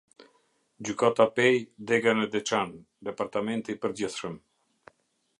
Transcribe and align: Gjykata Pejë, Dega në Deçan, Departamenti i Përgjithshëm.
Gjykata 0.87 1.25
Pejë, 1.39 1.59
Dega 1.91 2.15
në 2.19 2.25
Deçan, 2.35 2.73
Departamenti 3.09 3.75
i 3.77 3.79
Përgjithshëm. 3.83 4.39